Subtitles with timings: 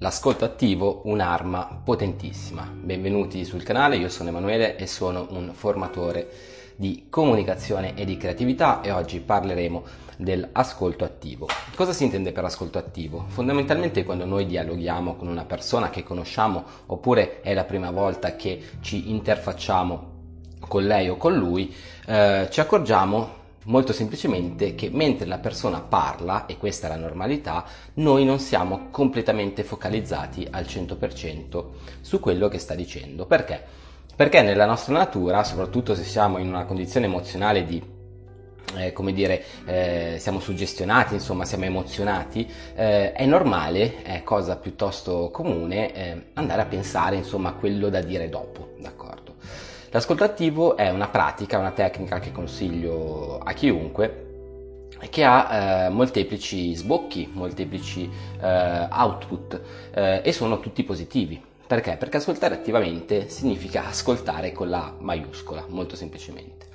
[0.00, 2.72] L'ascolto attivo, un'arma potentissima.
[2.72, 6.30] Benvenuti sul canale, io sono Emanuele e sono un formatore
[6.76, 9.82] di comunicazione e di creatività e oggi parleremo
[10.16, 11.48] dell'ascolto attivo.
[11.74, 13.24] Cosa si intende per ascolto attivo?
[13.26, 18.62] Fondamentalmente quando noi dialoghiamo con una persona che conosciamo oppure è la prima volta che
[18.80, 20.16] ci interfacciamo
[20.68, 21.74] con lei o con lui,
[22.06, 23.37] eh, ci accorgiamo
[23.68, 27.64] molto semplicemente che mentre la persona parla, e questa è la normalità,
[27.94, 31.64] noi non siamo completamente focalizzati al 100%
[32.00, 33.26] su quello che sta dicendo.
[33.26, 33.62] Perché?
[34.14, 37.96] Perché nella nostra natura, soprattutto se siamo in una condizione emozionale di
[38.76, 45.30] eh, come dire, eh, siamo suggestionati, insomma, siamo emozionati, eh, è normale, è cosa piuttosto
[45.32, 48.97] comune, eh, andare a pensare, insomma, a quello da dire dopo, d'accordo?
[49.90, 54.26] L'ascolto attivo è una pratica, una tecnica che consiglio a chiunque
[55.10, 59.60] che ha eh, molteplici sbocchi, molteplici eh, output
[59.94, 61.40] eh, e sono tutti positivi.
[61.66, 61.96] Perché?
[61.96, 66.66] Perché ascoltare attivamente significa ascoltare con la maiuscola, molto semplicemente.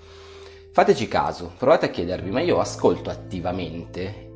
[0.72, 4.33] Fateci caso, provate a chiedervi, ma io ascolto attivamente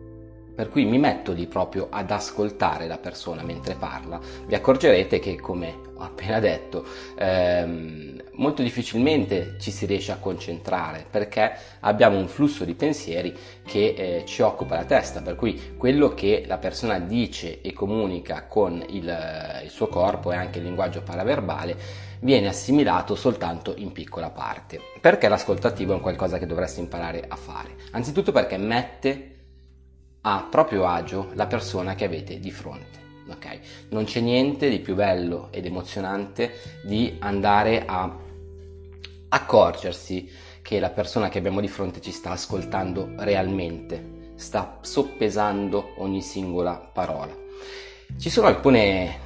[0.58, 5.40] per cui mi metto lì proprio ad ascoltare la persona mentre parla, vi accorgerete che,
[5.40, 6.84] come ho appena detto,
[7.16, 13.94] ehm, molto difficilmente ci si riesce a concentrare perché abbiamo un flusso di pensieri che
[13.96, 18.84] eh, ci occupa la testa, per cui quello che la persona dice e comunica con
[18.90, 21.78] il, il suo corpo e anche il linguaggio paraverbale
[22.22, 24.82] viene assimilato soltanto in piccola parte.
[25.00, 27.76] Perché l'ascolto attivo è un qualcosa che dovreste imparare a fare?
[27.92, 29.36] Anzitutto perché mette
[30.30, 33.06] a proprio agio la persona che avete di fronte.
[33.30, 33.60] Okay?
[33.90, 38.14] Non c'è niente di più bello ed emozionante di andare a
[39.30, 40.30] accorgersi
[40.62, 46.74] che la persona che abbiamo di fronte ci sta ascoltando realmente, sta soppesando ogni singola
[46.74, 47.34] parola.
[48.18, 49.20] Ci sono alcune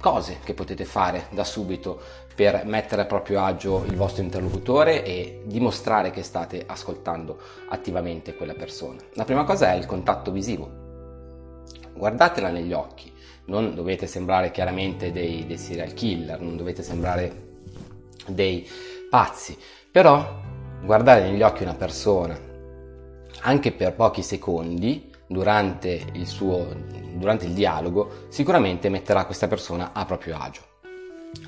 [0.00, 2.00] cose che potete fare da subito
[2.34, 7.38] per mettere a proprio agio il vostro interlocutore e dimostrare che state ascoltando
[7.68, 8.98] attivamente quella persona.
[9.14, 10.88] La prima cosa è il contatto visivo.
[11.92, 13.12] Guardatela negli occhi,
[13.46, 17.48] non dovete sembrare chiaramente dei, dei serial killer, non dovete sembrare
[18.26, 18.66] dei
[19.10, 19.58] pazzi,
[19.90, 20.40] però
[20.82, 22.48] guardare negli occhi una persona
[23.42, 26.66] anche per pochi secondi durante il, suo,
[27.14, 30.62] durante il dialogo sicuramente metterà questa persona a proprio agio.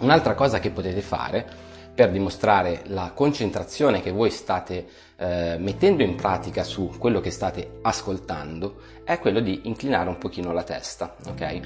[0.00, 4.86] Un'altra cosa che potete fare per dimostrare la concentrazione che voi state
[5.16, 10.52] eh, mettendo in pratica su quello che state ascoltando è quello di inclinare un pochino
[10.52, 11.60] la testa, ok?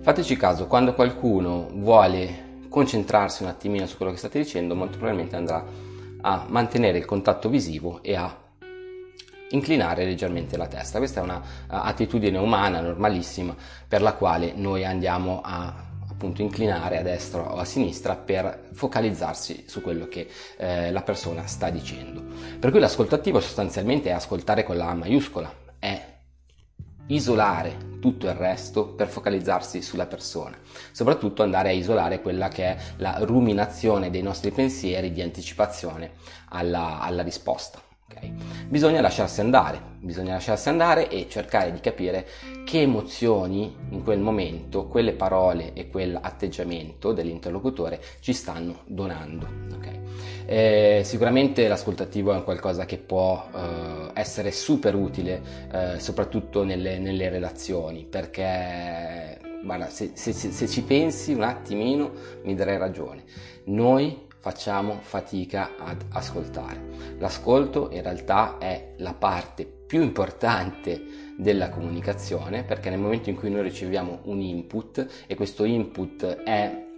[0.00, 5.36] Fateci caso, quando qualcuno vuole concentrarsi un attimino su quello che state dicendo, molto probabilmente
[5.36, 5.64] andrà
[6.22, 8.34] a mantenere il contatto visivo e a
[9.50, 10.98] inclinare leggermente la testa.
[10.98, 13.54] Questa è un'attitudine uh, umana normalissima
[13.86, 15.88] per la quale noi andiamo a
[16.20, 20.28] appunto inclinare a destra o a sinistra per focalizzarsi su quello che
[20.58, 22.22] eh, la persona sta dicendo.
[22.58, 26.18] Per cui l'ascolto attivo sostanzialmente è ascoltare con la A maiuscola, è
[27.06, 30.58] isolare tutto il resto per focalizzarsi sulla persona,
[30.92, 36.12] soprattutto andare a isolare quella che è la ruminazione dei nostri pensieri di anticipazione
[36.50, 37.89] alla, alla risposta.
[38.10, 38.32] Okay?
[38.68, 42.26] Bisogna lasciarsi andare, bisogna lasciarsi andare e cercare di capire
[42.64, 49.46] che emozioni in quel momento, quelle parole e quell'atteggiamento dell'interlocutore ci stanno donando.
[49.74, 50.00] Okay?
[50.46, 55.42] Eh, sicuramente l'ascoltativo è qualcosa che può eh, essere super utile,
[55.72, 62.10] eh, soprattutto nelle, nelle, relazioni, perché guarda, se, se, se ci pensi un attimino
[62.42, 63.24] mi darei ragione.
[63.64, 67.16] Noi facciamo fatica ad ascoltare.
[67.18, 73.50] L'ascolto in realtà è la parte più importante della comunicazione perché nel momento in cui
[73.50, 76.88] noi riceviamo un input e questo input è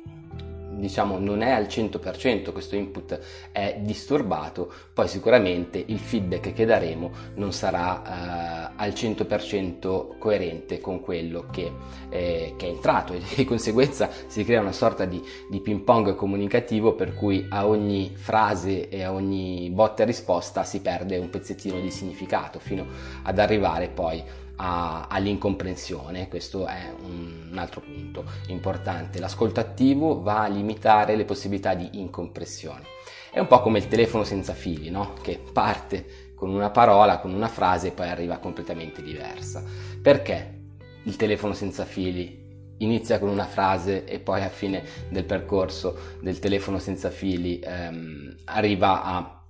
[0.83, 3.19] diciamo non è al 100% questo input
[3.53, 11.01] è disturbato, poi sicuramente il feedback che daremo non sarà eh, al 100% coerente con
[11.01, 11.71] quello che,
[12.11, 13.13] eh, che, è entrato.
[13.13, 17.69] E di conseguenza si crea una sorta di, di ping pong comunicativo per cui a
[17.69, 22.87] ogni frase e a ogni botta e risposta si perde un pezzettino di significato fino
[23.23, 24.23] ad arrivare poi
[24.63, 29.19] a, all'incomprensione, questo è un, un altro punto importante.
[29.19, 32.85] L'ascolto attivo va a limitare le possibilità di incomprensione.
[33.33, 35.15] È un po' come il telefono senza fili, no?
[35.21, 39.65] che parte con una parola, con una frase e poi arriva completamente diversa.
[40.01, 40.61] Perché
[41.03, 42.41] il telefono senza fili
[42.79, 48.37] inizia con una frase e poi a fine del percorso del telefono senza fili ehm,
[48.45, 49.45] arriva a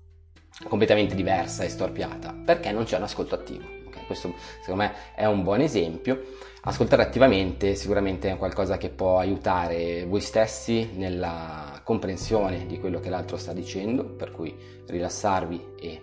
[0.69, 2.35] completamente diversa e storpiata?
[2.45, 3.82] Perché non c'è un ascolto attivo.
[4.07, 6.23] Questo secondo me è un buon esempio.
[6.65, 13.11] Ascoltare attivamente sicuramente è qualcosa che può aiutare voi stessi nella comprensione di quello che
[13.11, 14.57] l'altro sta dicendo, per cui
[14.87, 16.03] rilassarvi e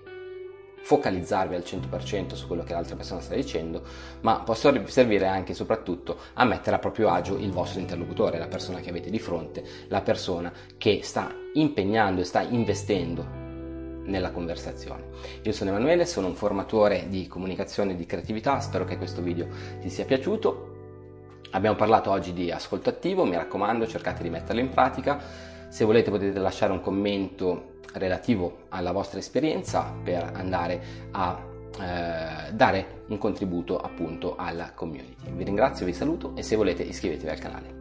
[0.81, 3.83] focalizzarvi al 100% su quello che l'altra persona sta dicendo,
[4.21, 8.47] ma può servire anche e soprattutto a mettere a proprio agio il vostro interlocutore, la
[8.47, 13.38] persona che avete di fronte, la persona che sta impegnando e sta investendo
[14.09, 15.03] nella conversazione.
[15.43, 19.47] Io sono Emanuele, sono un formatore di comunicazione e di creatività, spero che questo video
[19.79, 20.77] ti sia piaciuto.
[21.51, 25.19] Abbiamo parlato oggi di ascolto attivo, mi raccomando cercate di metterlo in pratica.
[25.69, 33.03] Se volete potete lasciare un commento relativo alla vostra esperienza per andare a eh, dare
[33.07, 35.31] un contributo appunto alla community.
[35.31, 37.78] Vi ringrazio, vi saluto e se volete iscrivetevi al canale.